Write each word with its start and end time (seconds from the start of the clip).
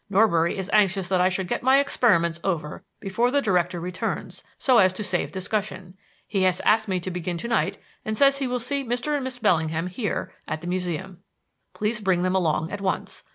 Norbury 0.09 0.57
is 0.57 0.67
anxious 0.73 1.07
that 1.09 1.21
I 1.21 1.29
should 1.29 1.47
get 1.47 1.61
my 1.61 1.79
experiments 1.79 2.39
over 2.43 2.83
before 2.99 3.29
the 3.29 3.39
Director 3.39 3.79
returns, 3.79 4.41
so 4.57 4.79
as 4.79 4.91
to 4.93 5.03
save 5.03 5.31
discussion. 5.31 5.95
He 6.27 6.41
has 6.41 6.59
asked 6.61 6.87
me 6.87 6.99
to 7.01 7.11
begin 7.11 7.37
to 7.37 7.47
night 7.47 7.77
and 8.03 8.17
says 8.17 8.39
he 8.39 8.47
will 8.47 8.57
see 8.59 8.83
Mr. 8.83 9.13
and 9.13 9.23
Miss 9.23 9.37
Bellingham 9.37 9.85
here, 9.85 10.33
at 10.47 10.61
the 10.61 10.65
Museum. 10.67 11.19
Please 11.75 12.01
bring 12.01 12.23
them 12.23 12.33
along 12.33 12.71
at 12.71 12.81
once. 12.81 13.21